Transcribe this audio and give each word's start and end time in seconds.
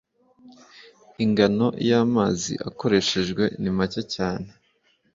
ingano 1.23 1.67
y 1.89 1.91
amazi 2.03 2.51
akoreshejwe 2.69 3.43
nimake 3.61 4.01
cyane 4.13 4.47